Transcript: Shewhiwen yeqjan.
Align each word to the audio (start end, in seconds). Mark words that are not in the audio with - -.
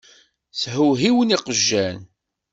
Shewhiwen 0.59 1.33
yeqjan. 1.33 1.99